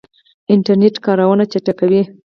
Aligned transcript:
انټرنیټ 0.53 0.95
کارونه 1.05 1.43
چټکوي 1.51 2.01